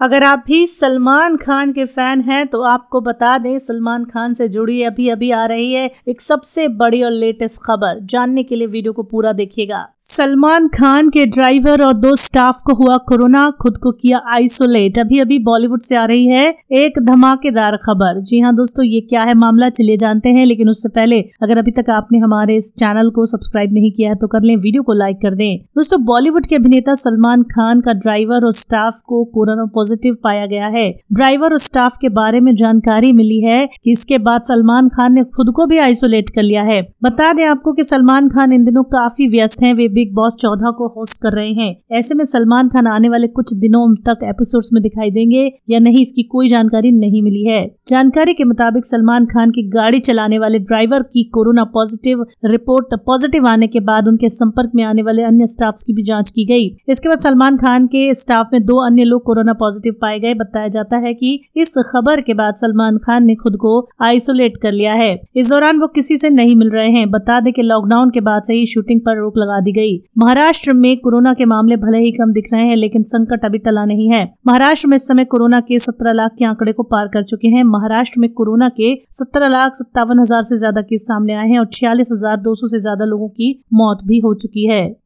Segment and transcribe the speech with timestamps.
[0.00, 4.48] अगर आप भी सलमान खान के फ़ैन हैं तो आपको बता दें, सलमान खान से
[4.48, 8.66] जुड़ी अभी अभी आ रही है एक सबसे बड़ी और लेटेस्ट खबर। जानने के लिए
[8.66, 13.78] वीडियो को पूरा देखिएगा। सलमान खान के ड्राइवर और दो स्टाफ को हुआ कोरोना, खुद
[13.78, 18.54] को किया आइसोलेट। अभी अभी बॉलीवुड से आ रही है एक धमाकेदार खबर। जी हाँ
[18.56, 22.18] दोस्तों, ये क्या है मामला, चलिए जानते हैं, लेकिन उससे पहले अगर अभी तक आपने
[22.18, 25.34] हमारे इस चैनल को सब्सक्राइब नहीं किया है तो कर लें, वीडियो को लाइक कर
[25.34, 30.46] दें। दोस्तों, बॉलीवुड के अभिनेता सलमान खान का ड्राइवर और स्टाफ को कोरोना पॉजिटिव पाया
[30.46, 34.88] गया है। ड्राइवर और स्टाफ के बारे में जानकारी मिली है कि इसके बाद सलमान
[34.88, 38.52] खान ने खुद को भी आइसोलेट कर लिया है। बता दें आपको कि सलमान खान
[38.52, 42.14] इन दिनों काफ़ी व्यस्त हैं। वे बिग बॉस चौदह को होस्ट कर रहे हैं। ऐसे
[42.14, 46.22] में सलमान खान आने वाले कुछ दिनों तक एपिसोड्स में दिखाई देंगे या नहीं, इसकी
[46.22, 51.02] कोई जानकारी नहीं मिली है। जानकारी के मुताबिक सलमान खान की गाड़ी चलाने वाले ड्राइवर
[51.02, 55.74] की कोरोना पॉजिटिव रिपोर्ट पॉजिटिव आने के बाद उनके संपर्क में आने वाले अन्य स्टाफ
[55.86, 59.22] की भी जाँच की गई। इसके बाद सलमान खान के स्टाफ में दो अन्य लोग
[59.22, 63.24] कोरोना पॉजिटिव पाए पाए गए, बताया जाता है कि इस खबर के बाद सलमान खान
[63.24, 66.90] ने खुद को आइसोलेट कर लिया है। इस दौरान वो किसी से नहीं मिल रहे
[66.90, 69.96] हैं। बता दें कि लॉकडाउन के बाद से ही शूटिंग पर रोक लगा दी गई।
[70.18, 73.84] महाराष्ट्र में कोरोना के मामले भले ही कम दिख रहे हैं, लेकिन संकट अभी टला
[73.84, 77.22] नहीं है। महाराष्ट्र में इस समय कोरोना के सत्रह लाख के आंकड़े को पार कर
[77.24, 81.48] चुके हैं। महाराष्ट्र में कोरोना के सत्रह लाख सत्तावन हज़ार से ज़्यादा केस सामने आए
[81.48, 85.05] हैं और छियालीस हज़ार दो सौ से ज़्यादा लोगों की मौत भी हो चुकी है।